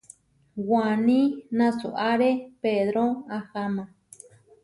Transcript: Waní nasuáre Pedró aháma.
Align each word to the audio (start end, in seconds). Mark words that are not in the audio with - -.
Waní 0.69 1.21
nasuáre 1.57 2.31
Pedró 2.61 3.05
aháma. 3.37 3.83